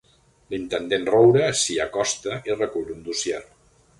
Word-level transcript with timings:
L'intendent 0.53 1.05
Roure 1.09 1.51
s'hi 1.59 1.77
acosta 1.85 2.39
i 2.51 2.57
recull 2.57 2.91
un 2.97 3.07
dossier. 3.11 3.45